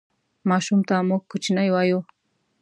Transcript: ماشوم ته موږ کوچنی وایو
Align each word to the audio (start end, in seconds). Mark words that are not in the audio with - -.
ماشوم 0.49 0.79
ته 0.87 0.95
موږ 1.09 1.21
کوچنی 1.31 1.69
وایو 1.71 1.99